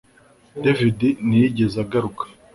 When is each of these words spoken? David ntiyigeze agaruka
David 0.63 0.99
ntiyigeze 1.27 1.77
agaruka 1.85 2.23